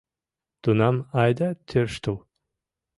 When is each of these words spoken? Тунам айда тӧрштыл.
Тунам 0.61 0.95
айда 1.21 1.49
тӧрштыл. 1.67 2.17